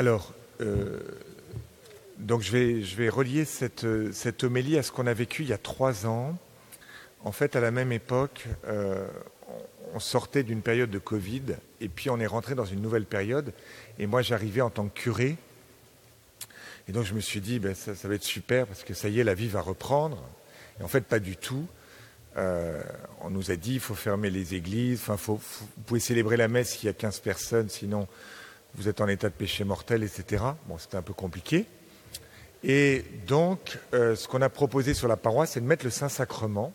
[0.00, 0.98] Alors, euh,
[2.16, 2.52] donc je
[2.96, 3.84] vais, relier cette,
[4.42, 6.38] homélie à ce qu'on a vécu il y a trois ans.
[7.22, 9.06] En fait, à la même époque, euh,
[9.92, 11.42] on sortait d'une période de Covid
[11.82, 13.52] et puis on est rentré dans une nouvelle période.
[13.98, 15.36] Et moi, j'arrivais en tant que curé.
[16.88, 19.20] Et donc, je me suis dit, ben, ça, va être super parce que ça y
[19.20, 20.26] est, la vie va reprendre.
[20.80, 21.66] Et en fait, pas du tout.
[22.38, 22.82] Euh,
[23.20, 25.02] on nous a dit, il faut fermer les églises.
[25.06, 25.38] Enfin, vous
[25.84, 28.08] pouvez célébrer la messe s'il y a 15 personnes, sinon
[28.74, 30.44] vous êtes en état de péché mortel, etc.
[30.66, 31.66] Bon, c'était un peu compliqué.
[32.62, 36.72] Et donc, euh, ce qu'on a proposé sur la paroisse, c'est de mettre le Saint-Sacrement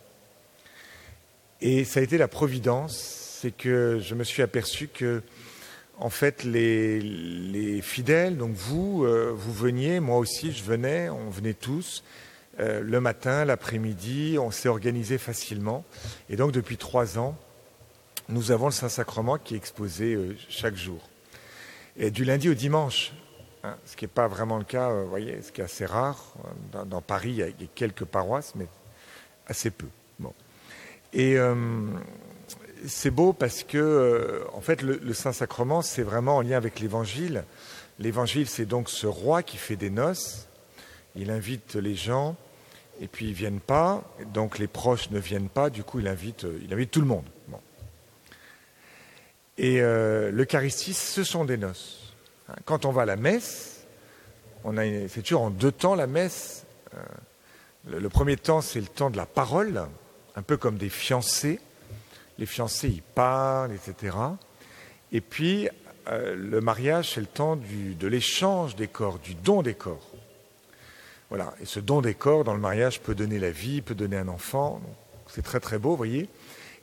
[1.62, 2.98] et ça a été la providence,
[3.42, 5.22] c'est que je me suis aperçu que,
[5.98, 11.30] en fait, les, les fidèles, donc vous, euh, vous veniez, moi aussi, je venais, on
[11.30, 12.04] venait tous,
[12.60, 15.86] euh, le matin, l'après-midi, on s'est organisé facilement.
[16.30, 17.38] Et donc, depuis trois ans,
[18.28, 20.18] nous avons le Saint-Sacrement qui est exposé
[20.50, 21.00] chaque jour.
[21.98, 23.14] Et du lundi au dimanche,
[23.64, 26.34] hein, ce qui n'est pas vraiment le cas, vous voyez, ce qui est assez rare.
[26.72, 28.68] Dans, dans Paris, il y, a, quelques paroisses, mais
[29.48, 29.88] assez peu.
[30.20, 30.34] Bon.
[31.14, 31.56] Et euh,
[32.86, 36.80] c'est beau parce que, euh, en fait, le, le Saint-Sacrement, c'est vraiment en lien avec
[36.80, 37.46] l'Évangile.
[38.00, 40.48] L'Évangile, c'est donc ce roi qui fait des noces.
[41.16, 42.36] Il invite les gens,
[43.00, 44.04] et puis ils ne viennent pas.
[44.34, 45.70] Donc les proches ne viennent pas.
[45.70, 47.26] Du coup, il invite, il invite tout le monde.
[47.48, 47.60] Bon.
[49.58, 52.14] Et euh, l'Eucharistie, ce sont des noces.
[52.66, 53.86] Quand on va à la messe,
[54.64, 56.66] on a c'est toujours en deux temps la messe.
[56.94, 59.82] Euh, le, premier temps, c'est le temps de la parole
[60.36, 61.60] un peu comme des fiancés.
[62.38, 64.18] Les fiancés, ils parlent, etc.
[65.12, 65.70] Et puis,
[66.10, 70.12] euh, le mariage, c'est le temps de l'échange des corps, du don des corps.
[71.30, 71.54] Voilà.
[71.62, 74.28] Et ce don des corps, dans le mariage, peut donner la vie, peut donner un
[74.28, 74.82] enfant.
[75.28, 76.30] C'est très, très beau, vous voyez.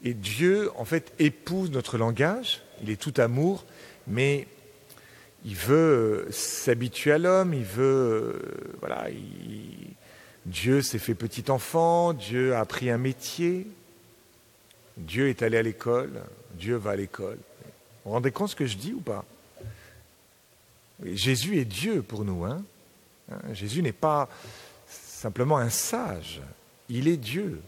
[0.04, 2.62] Et Dieu, en fait, épouse notre langage.
[2.82, 3.64] Il est tout amour,
[4.06, 4.48] mais
[5.44, 7.84] il veut s'habituer à l'homme, il veut.
[7.84, 9.10] Euh, voilà.
[9.10, 9.92] Il,
[10.46, 13.66] Dieu s'est fait petit enfant, Dieu a appris un métier,
[14.96, 16.20] Dieu est allé à l'école,
[16.54, 17.36] Dieu va à l'école.
[17.36, 19.24] Vous vous rendez compte ce que je dis ou pas?
[21.04, 22.44] Jésus est Dieu pour nous.
[22.44, 22.62] Hein
[23.52, 24.28] Jésus n'est pas
[24.88, 26.42] simplement un sage,
[26.88, 27.60] il est Dieu.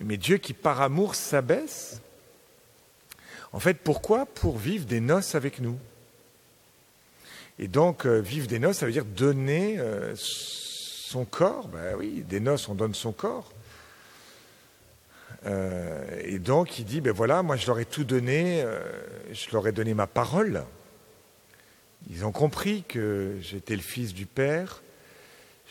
[0.00, 2.00] Mais Dieu qui par amour s'abaisse,
[3.52, 4.26] en fait, pourquoi?
[4.26, 5.78] Pour vivre des noces avec nous.
[7.58, 12.22] Et donc, euh, vivre des noces, ça veut dire donner euh, son corps, ben oui,
[12.28, 13.50] des noces, on donne son corps.
[15.46, 18.64] Euh, et donc il dit, ben voilà, moi je leur ai tout donné,
[19.32, 20.64] je leur ai donné ma parole.
[22.10, 24.82] Ils ont compris que j'étais le fils du Père,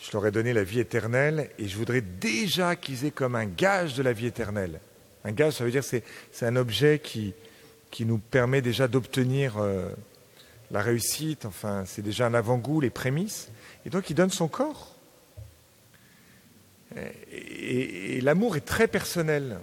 [0.02, 3.46] je leur ai donné la vie éternelle, et je voudrais déjà qu'ils aient comme un
[3.46, 4.80] gage de la vie éternelle.
[5.24, 7.34] Un gage, ça veut dire c'est c'est un objet qui,
[7.90, 9.88] qui nous permet déjà d'obtenir euh,
[10.70, 13.48] la réussite, enfin c'est déjà un avant-goût, les prémices.
[13.84, 14.94] Et donc il donne son corps.
[16.96, 19.58] Et, et l'amour est très personnel.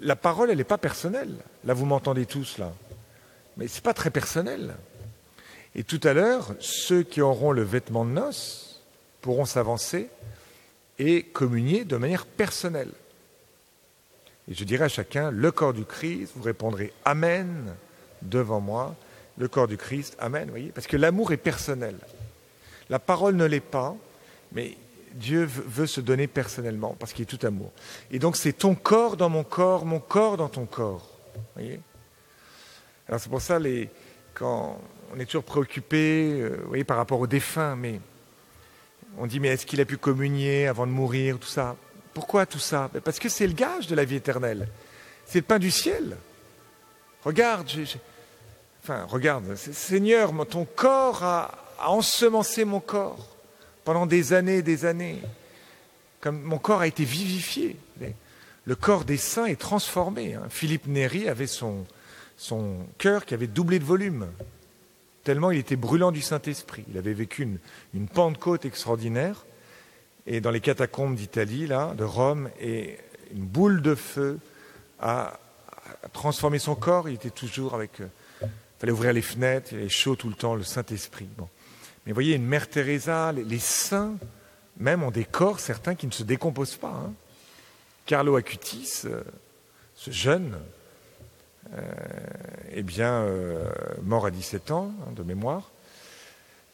[0.00, 1.34] La parole, elle n'est pas personnelle.
[1.64, 2.72] Là, vous m'entendez tous, là.
[3.56, 4.74] Mais ce n'est pas très personnel.
[5.74, 8.67] Et tout à l'heure, ceux qui auront le vêtement de noces
[9.20, 10.08] pourront s'avancer
[10.98, 12.92] et communier de manière personnelle.
[14.48, 17.74] Et je dirai à chacun, le corps du Christ, vous répondrez Amen
[18.22, 18.96] devant moi,
[19.36, 21.96] le corps du Christ, Amen, vous voyez, parce que l'amour est personnel.
[22.90, 23.94] La parole ne l'est pas,
[24.52, 24.76] mais
[25.12, 27.70] Dieu veut se donner personnellement parce qu'il est tout amour.
[28.10, 31.08] Et donc c'est ton corps dans mon corps, mon corps dans ton corps.
[31.54, 31.80] Voyez
[33.08, 33.90] Alors c'est pour ça les,
[34.34, 34.80] quand
[35.14, 38.00] on est toujours préoccupé, euh, voyez, par rapport aux défunts, mais
[39.16, 41.76] on dit mais est-ce qu'il a pu communier avant de mourir, tout ça?
[42.14, 42.90] Pourquoi tout ça?
[43.04, 44.68] Parce que c'est le gage de la vie éternelle.
[45.26, 46.16] C'est le pain du ciel.
[47.24, 47.68] Regarde,
[48.82, 53.36] enfin regarde, Seigneur, ton corps a, a ensemencé mon corps
[53.84, 55.20] pendant des années et des années.
[56.20, 57.76] Comme mon corps a été vivifié.
[58.64, 60.34] Le corps des saints est transformé.
[60.34, 60.42] Hein.
[60.50, 61.86] Philippe Néry avait son,
[62.36, 64.28] son cœur qui avait doublé de volume,
[65.28, 66.86] tellement il était brûlant du Saint-Esprit.
[66.90, 67.58] Il avait vécu une,
[67.92, 69.44] une Pentecôte extraordinaire.
[70.26, 72.96] Et dans les catacombes d'Italie, là, de Rome, et
[73.34, 74.38] une boule de feu
[74.98, 75.38] a,
[76.14, 77.10] transformé son corps.
[77.10, 78.00] Il était toujours avec.
[78.00, 78.06] Euh,
[78.78, 81.28] fallait ouvrir les fenêtres, il avait chaud tout le temps, le Saint-Esprit.
[81.36, 81.50] Bon.
[82.06, 84.14] Mais vous voyez, une mère Teresa, les, saints,
[84.78, 87.04] même ont des corps, certains qui ne se décomposent pas.
[87.04, 87.12] Hein.
[88.06, 89.20] Carlo Acutis, euh,
[89.94, 90.56] ce jeune,
[92.72, 93.68] eh bien, euh,
[94.02, 95.70] mort à 17 ans, hein, de mémoire,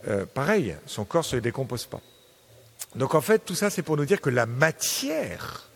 [0.08, 2.00] euh, pareil, son corps ne se décompose pas.
[2.94, 5.70] Donc en fait, tout ça, c'est pour nous dire que la matière,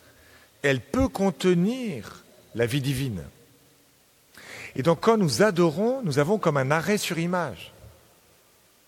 [0.62, 2.24] elle peut contenir
[2.54, 3.22] la vie divine.
[4.76, 7.72] Et donc quand nous adorons, nous avons comme un arrêt sur image.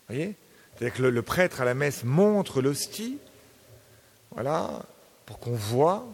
[0.08, 0.34] voyez?
[0.76, 3.18] C'est-à-dire que le, prêtre à la messe montre l'hostie,
[4.32, 4.82] voilà,
[5.26, 6.06] pour qu'on voit,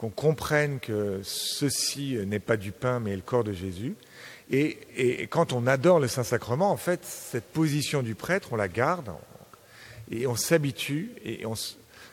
[0.00, 3.96] qu'on comprenne que ceci n'est pas du pain, mais le corps de Jésus.
[4.50, 4.78] Et,
[5.28, 9.10] quand on adore le Saint-Sacrement, en fait, cette position du prêtre, on la garde
[10.10, 11.52] et on s'habitue et on,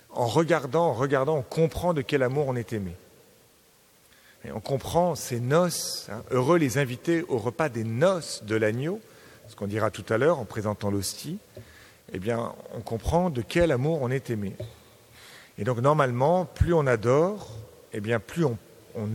[0.09, 2.91] en regardant, en regardant, on comprend de quel amour on est aimé.
[4.43, 6.23] Et on comprend ces noces, hein.
[6.31, 8.99] heureux les invités au repas des noces de l'agneau,
[9.47, 11.39] ce qu'on dira tout à l'heure en présentant l'hostie,
[12.11, 14.57] eh bien, on comprend de quel amour on est aimé.
[15.57, 17.49] Et donc, normalement, plus on adore,
[17.93, 18.57] eh bien, plus on,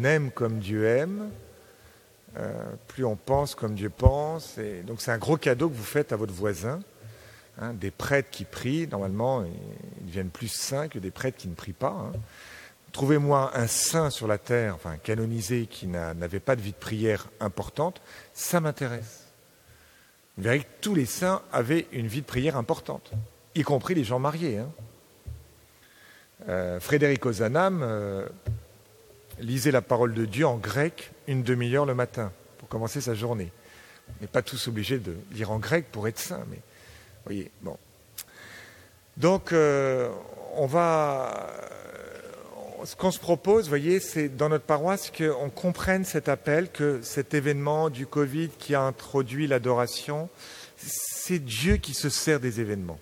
[0.04, 1.30] aime comme Dieu aime,
[2.38, 2.52] euh,
[2.88, 4.58] plus on pense comme Dieu pense.
[4.86, 6.80] Donc, c'est un gros cadeau que vous faites à votre voisin.
[7.60, 11.54] Hein, des prêtres qui prient, normalement, ils deviennent plus saints que des prêtres qui ne
[11.54, 11.90] prient pas.
[11.90, 12.12] Hein.
[12.92, 17.28] Trouvez-moi un saint sur la terre, enfin canonisé, qui n'avait pas de vie de prière
[17.40, 18.00] importante,
[18.32, 19.26] ça m'intéresse.
[20.36, 23.12] Vous verrez que tous les saints avaient une vie de prière importante,
[23.54, 24.58] y compris les gens mariés.
[24.58, 24.70] Hein.
[26.48, 28.26] Euh, Frédéric Ozanam euh,
[29.40, 33.50] lisait la parole de Dieu en grec une demi-heure le matin pour commencer sa journée.
[34.08, 36.58] On n'est pas tous obligés de lire en grec pour être saint, mais
[37.24, 37.50] voyez.
[39.16, 40.10] Donc, euh,
[40.54, 41.50] on va.
[42.84, 47.32] Ce qu'on se propose, voyez, c'est dans notre paroisse qu'on comprenne cet appel, que cet
[47.32, 50.28] événement du Covid qui a introduit l'adoration,
[50.76, 52.98] c'est Dieu qui se sert des événements.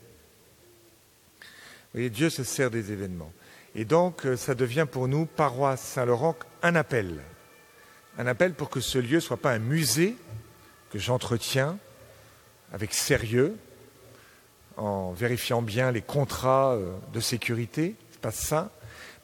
[1.95, 3.33] Dieu se sert des événements.
[3.75, 7.21] Et donc, euh, ça devient pour nous, paroisse Saint-Laurent, un appel.
[8.19, 10.17] Un appel pour que ce lieu ne soit pas un musée
[10.91, 11.79] que j'entretiens
[12.73, 13.57] avec sérieux,
[14.77, 18.71] en vérifiant bien les contrats euh, de sécurité, c'est pas ça,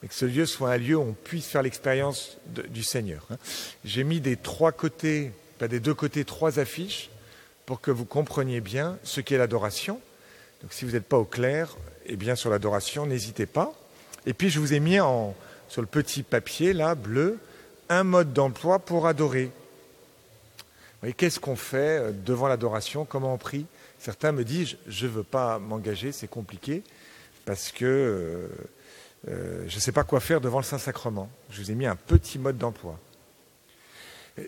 [0.01, 3.27] mais que ce lieu soit un lieu où on puisse faire l'expérience du Seigneur.
[3.31, 3.37] Hein.
[3.85, 7.11] J'ai mis des trois côtés, pas des deux côtés, trois affiches
[7.65, 10.01] pour que vous compreniez bien ce qu'est l'adoration.
[10.63, 11.77] Donc si vous n'êtes pas au clair,
[12.07, 13.73] eh sur l'adoration, n'hésitez pas.
[14.27, 14.99] Et puis je vous ai mis
[15.69, 17.39] sur le petit papier là, bleu,
[17.89, 19.51] un mode d'emploi pour adorer.
[21.17, 23.05] Qu'est-ce qu'on fait euh, devant l'adoration?
[23.05, 23.67] Comment on prie?
[23.99, 26.83] Certains me disent, je ne veux pas m'engager, c'est compliqué,
[27.45, 28.49] parce que euh,
[29.29, 31.31] euh, je ne sais pas quoi faire devant le Saint-Sacrement.
[31.51, 32.99] Je vous ai mis un petit mode d'emploi.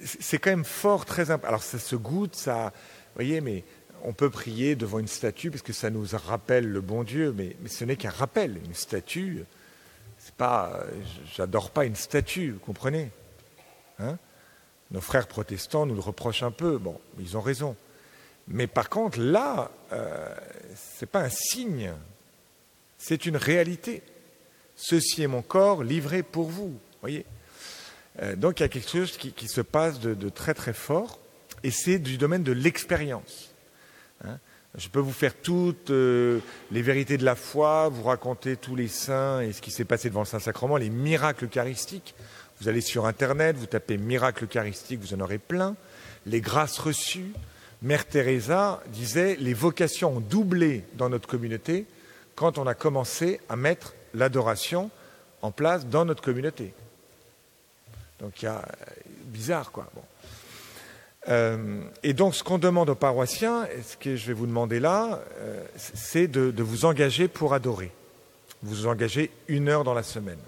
[0.04, 1.48] C'est quand même fort, très important.
[1.48, 3.64] Alors ça se goûte, ça, vous voyez, mais
[4.04, 7.56] on peut prier devant une statue parce que ça nous rappelle le bon Dieu, mais,
[7.66, 8.58] ce n'est qu'un rappel.
[8.64, 9.44] Une statue,
[10.28, 10.82] c'est pas,
[11.34, 13.10] j'adore pas une statue, vous comprenez
[13.98, 14.18] hein
[14.90, 16.76] Nos frères protestants nous le reprochent un peu.
[16.76, 17.74] Bon, ils ont raison.
[18.46, 20.34] Mais par contre, là, euh,
[20.76, 21.94] ce n'est pas un signe,
[22.98, 24.02] c'est une réalité.
[24.76, 26.78] Ceci est mon corps livré pour vous.
[27.00, 27.24] Voyez
[28.20, 31.20] euh, Donc il y a quelque chose qui, se passe de, très très fort,
[31.62, 33.54] et c'est du domaine de l'expérience.
[34.24, 34.38] Hein.
[34.78, 36.38] Je peux vous faire toutes euh,
[36.70, 40.08] les vérités de la foi, vous raconter tous les saints et ce qui s'est passé
[40.08, 42.14] devant le Saint-Sacrement, les miracles eucharistiques.
[42.60, 45.74] Vous allez sur Internet, vous tapez miracles eucharistiques, vous en aurez plein.
[46.26, 47.32] Les grâces reçues,
[47.82, 51.84] Mère Teresa disait les vocations ont doublé dans notre communauté
[52.36, 54.92] quand on a commencé à mettre l'adoration
[55.42, 56.72] en place dans notre communauté.
[58.20, 58.64] Donc il y a
[59.24, 59.90] bizarre quoi.
[61.28, 64.80] Euh, et donc ce qu'on demande aux paroissiens, et ce que je vais vous demander
[64.80, 67.92] là, euh, c'est de, vous engager pour adorer.
[68.62, 70.38] Vous vous engagez une heure dans la semaine.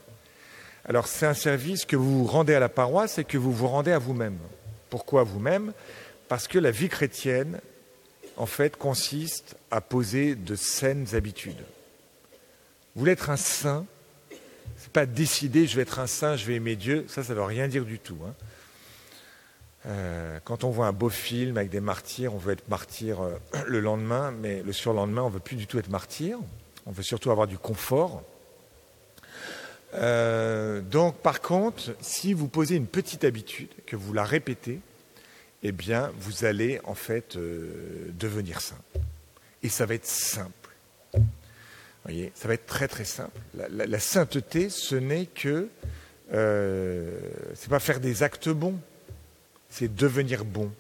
[0.87, 3.69] Alors c'est un service que vous vous rendez à la paroisse et que vous vous
[3.69, 4.39] rendez à vous-même.
[4.89, 5.73] Pourquoi vous-même?
[6.29, 7.61] Parce que la vie chrétienne,
[8.37, 11.63] en fait, consiste à poser de saines habitudes.
[12.95, 13.85] Vous voulez être un saint,
[14.79, 17.39] c'est pas décider je vais être un saint, je vais aimer Dieu, ça, ça ne
[17.39, 18.17] veut rien dire du tout.
[18.27, 18.33] Hein.
[19.87, 23.35] Euh, quand on voit un beau film avec des martyrs, on veut être martyr euh,
[23.67, 26.39] le lendemain, mais le surlendemain, on veut plus du tout être martyr.
[26.87, 28.23] On veut surtout avoir du confort.
[29.95, 34.81] Euh, donc, par contre, si vous posez une petite habitude, que vous la répétez,
[35.63, 38.79] eh bien, vous allez en fait devenir saint.
[39.63, 40.51] Et ça va être simple.
[41.13, 41.23] Vous
[42.05, 43.39] voyez, ça va être très très simple.
[43.55, 45.69] La, sainteté, ce n'est que,
[46.31, 48.79] c'est pas faire des actes bons,
[49.71, 50.71] c'est devenir bon.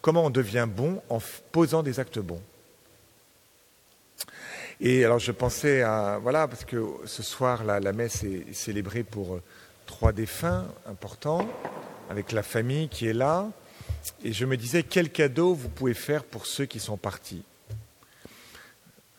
[0.00, 1.18] comment on devient bon en
[1.50, 2.42] posant des actes bons
[4.80, 9.02] Et alors je pensais à voilà parce que ce soir la, la messe est célébrée
[9.02, 9.42] pour euh,
[9.86, 11.46] trois défunts importants
[12.08, 13.50] avec la famille qui est là,
[14.22, 17.42] et je me disais quel cadeau vous pouvez faire pour ceux qui sont partis.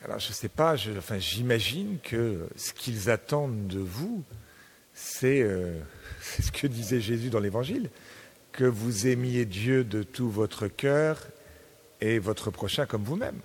[0.04, 4.24] Alors je ne sais pas, j'imagine que ce qu'ils attendent de vous,
[5.24, 5.80] euh,
[6.22, 7.90] c'est ce que disait Jésus dans l'Évangile,
[8.52, 11.28] que vous aimiez Dieu de tout votre cœur
[12.02, 13.40] et votre prochain comme vous-même.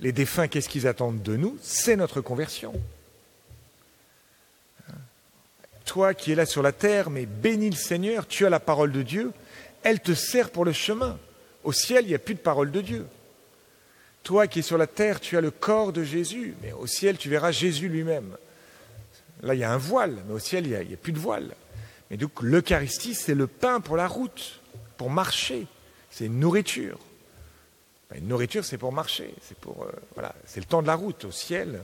[0.00, 1.56] Les défunts, qu'est-ce qu'ils attendent de nous?
[1.62, 2.74] C'est notre conversion.
[5.84, 8.90] Toi qui es là sur la terre, mais bénis le Seigneur, tu as la parole
[8.90, 9.32] de Dieu,
[9.82, 11.18] elle te sert pour le chemin.
[11.62, 13.06] Au ciel, il n'y a plus de parole de Dieu.
[14.22, 17.18] Toi qui es sur la terre, tu as le corps de Jésus, mais au ciel,
[17.18, 18.36] tu verras Jésus lui-même.
[19.42, 21.54] Là, il y a un voile, mais au ciel, il n'y a, plus de voile.
[22.10, 24.60] Et donc, l'Eucharistie, c'est le pain pour la route,
[24.96, 25.66] pour marcher.
[26.10, 26.98] C'est une nourriture.
[28.14, 29.34] Une nourriture, c'est pour marcher.
[29.42, 31.24] C'est pour euh, voilà, c'est le temps de la route.
[31.24, 31.82] Au ciel,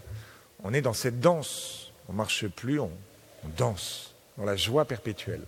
[0.63, 1.93] on est dans cette danse.
[2.09, 2.91] On marche plus, on
[3.57, 5.43] danse dans la joie perpétuelle.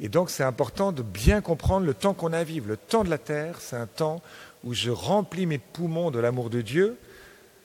[0.00, 2.68] Et donc, c'est important de bien comprendre le temps qu'on a à vivre.
[2.68, 4.22] Le temps de la terre, c'est un temps
[4.62, 6.96] où je remplis mes poumons de l'amour de Dieu.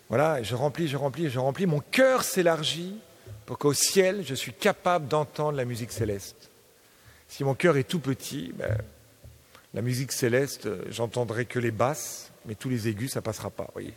[0.09, 1.65] Voilà, je remplis, je remplis, je remplis.
[1.65, 2.95] Mon cœur s'élargit
[3.45, 6.49] pour qu'au ciel, je suis capable d'entendre la musique céleste.
[7.27, 8.77] Si mon cœur est tout petit, ben,
[9.73, 13.93] la musique céleste, j'entendrai que les basses, mais tous les aigus, ça passera pas, voyez.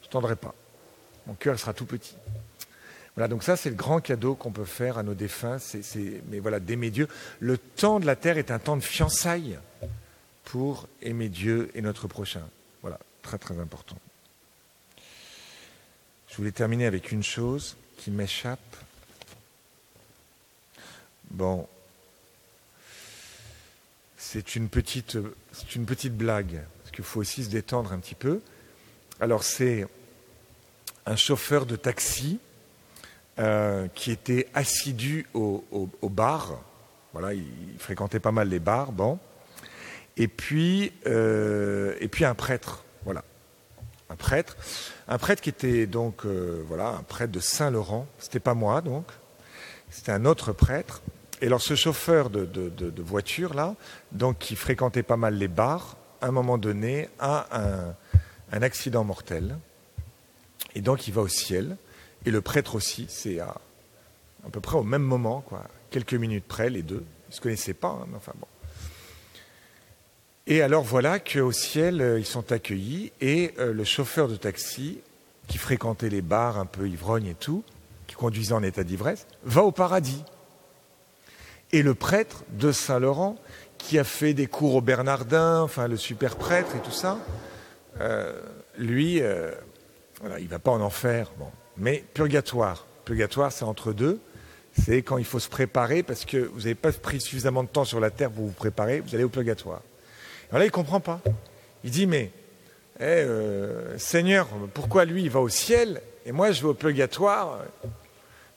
[0.00, 0.54] Je n'entendrai pas.
[1.26, 2.16] Mon cœur sera tout petit.
[3.14, 5.82] Voilà, donc ça, c'est le grand cadeau qu'on peut faire à nos défunts, c'est,
[6.28, 7.08] mais voilà, d'aimer Dieu.
[7.40, 9.58] Le temps de la terre est un temps de fiançailles
[10.44, 12.42] pour aimer Dieu et notre prochain.
[12.82, 13.96] Voilà, très très important.
[16.36, 18.76] Je voulais terminer avec une chose qui m'échappe.
[21.30, 21.66] Bon,
[24.18, 25.16] c'est une petite,
[25.52, 28.42] c'est une petite blague, parce qu'il faut aussi se détendre un petit peu.
[29.18, 29.86] Alors c'est
[31.06, 32.38] un chauffeur de taxi
[33.38, 36.62] euh, qui était assidu au, bar.
[37.14, 37.46] Voilà, il,
[37.78, 38.92] fréquentait pas mal les bars.
[38.92, 39.18] Bon,
[40.18, 42.84] et puis, euh, et puis un prêtre,
[44.10, 44.56] un prêtre,
[45.08, 48.06] un prêtre qui était donc, euh, voilà, un prêtre de Saint-Laurent.
[48.18, 49.06] C'était pas moi donc,
[49.90, 51.02] c'était un autre prêtre.
[51.42, 53.74] Et alors ce chauffeur de, voiture là,
[54.12, 57.46] donc qui fréquentait pas mal les bars, à un moment donné a
[58.52, 59.58] un, accident mortel,
[60.74, 61.76] et donc il va au ciel.
[62.24, 63.54] Et le prêtre aussi, c'est à,
[64.46, 67.04] à peu près au même moment, quoi, quelques minutes près, les deux.
[67.26, 68.46] Ils ne se connaissaient pas, hein, mais enfin bon.
[70.48, 75.00] Et alors voilà qu'au ciel, euh, ils sont accueillis et euh, le chauffeur de taxi,
[75.48, 77.64] qui fréquentait les bars un peu ivrognes et tout,
[78.06, 80.22] qui conduisait en état d'ivresse, va au paradis.
[81.72, 83.36] Et le prêtre de Saint-Laurent,
[83.76, 87.18] qui a fait des cours au Bernardin, enfin le super prêtre et tout ça,
[88.00, 88.40] euh,
[88.78, 89.20] lui,
[90.20, 91.48] voilà, il ne va pas en enfer, bon.
[91.76, 92.86] mais purgatoire.
[93.04, 94.20] Purgatoire, c'est entre deux.
[94.80, 97.84] C'est quand il faut se préparer parce que vous n'avez pas pris suffisamment de temps
[97.84, 99.82] sur la terre pour vous préparer, vous allez au purgatoire.
[100.50, 101.20] Alors là, il ne comprend pas.
[101.84, 102.30] Il dit, mais
[102.98, 107.60] eh, euh, Seigneur, pourquoi lui, il va au ciel et moi, je vais au purgatoire?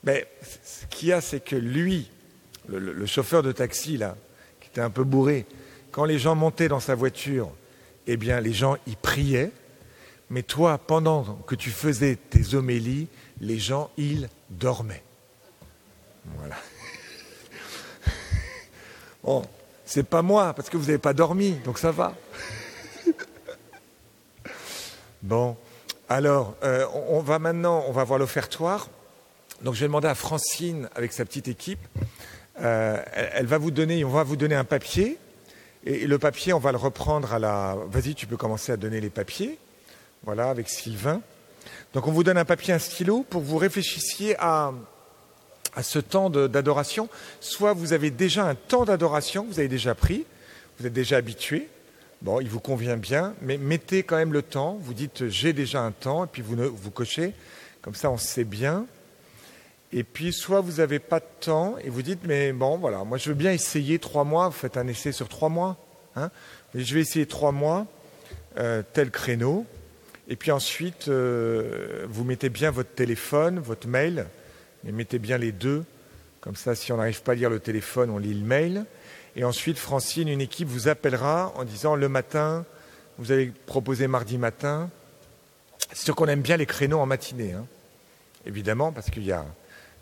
[0.03, 2.10] Mais ce qu'il y a, c'est que lui,
[2.67, 4.15] le, chauffeur de taxi, là,
[4.62, 5.46] qui était un peu bourré,
[5.91, 7.51] quand les gens montaient dans sa voiture,
[8.08, 9.51] eh bien, les gens y priaient.
[10.29, 13.08] Mais toi, pendant que tu faisais tes homélies,
[13.41, 15.03] les gens, ils dormaient.
[16.38, 16.55] Voilà.
[19.22, 19.43] Bon,
[19.89, 22.13] c'est pas moi, parce que vous n'avez pas dormi, donc ça va.
[25.24, 25.58] bon,
[26.08, 28.88] alors, euh, on va maintenant, on va voir l'offertoire.
[29.63, 31.79] Donc, je vais demander à Francine, avec sa petite équipe,
[32.62, 35.17] euh, elle, va vous donner, on va vous donner un papier,
[35.84, 37.75] et le papier, on va le reprendre à la.
[37.89, 39.58] Vas-y, tu peux commencer à donner les papiers.
[40.22, 41.19] Voilà, avec Sylvain.
[41.96, 44.72] Donc, on vous donne un papier, un stylo, pour que vous réfléchissiez à
[45.76, 47.10] à ce temps d'adoration.
[47.40, 50.26] Soit vous avez déjà un temps d'adoration, vous avez déjà pris,
[50.80, 51.68] vous êtes déjà habitué,
[52.22, 55.82] bon, il vous convient bien, mais mettez quand même le temps, vous dites j'ai déjà
[55.82, 57.34] un temps, et puis vous, vous cochez,
[57.82, 58.86] comme ça on sait bien.
[59.92, 63.18] Et puis soit vous n'avez pas de temps, et vous dites mais bon voilà, moi
[63.18, 65.78] je veux bien essayer trois mois, vous faites un essai sur trois mois,
[66.16, 66.30] hein,
[66.76, 67.88] je vais essayer trois mois,
[68.58, 69.66] euh, tel créneau,
[70.28, 74.28] et puis ensuite euh, vous mettez bien votre téléphone, votre mail,
[74.84, 75.84] mais mettez bien les deux.
[76.42, 78.86] Comme ça, si on n'arrive pas à lire le téléphone, on lit le mail.
[79.36, 82.66] Et ensuite, Francine, une équipe vous appellera en disant le matin,
[83.18, 84.90] vous allez proposer mardi matin.
[85.92, 87.66] C'est sûr qu'on aime bien les créneaux en matinée, hein.
[88.46, 89.46] évidemment, parce qu'il y a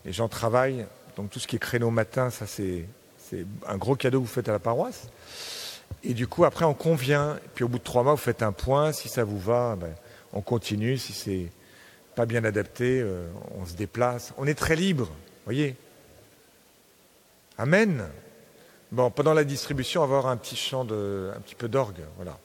[0.05, 0.85] les gens travaillent,
[1.17, 2.85] donc tout ce qui est créneau matin, ça c'est
[3.67, 5.09] un gros cadeau que vous faites à la paroisse.
[6.03, 7.35] Et du coup, après, on convient.
[7.35, 8.93] Et puis au bout de trois mois, vous faites un point.
[8.93, 9.93] Si ça vous va, ben,
[10.31, 10.97] on continue.
[10.97, 11.47] Si c'est
[12.17, 13.27] pas bien adapté, euh,
[13.59, 14.33] on se déplace.
[14.39, 15.07] On est très libre,
[15.45, 15.75] voyez.
[17.59, 18.09] Amen.
[18.91, 22.01] Bon, pendant la distribution, on va avoir un petit chant de, un petit peu d'orgue,
[22.15, 22.39] voilà.